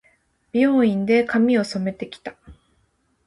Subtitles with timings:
[0.51, 2.35] 美容院で、髪を染めて来た。